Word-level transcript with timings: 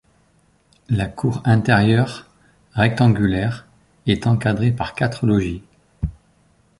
La 0.89 1.05
cour 1.05 1.43
intérieure, 1.45 2.25
ractangulaire, 2.73 3.67
est 4.07 4.25
encadrée 4.25 4.71
par 4.71 4.95
quatre 4.95 5.27
logis. 5.27 5.61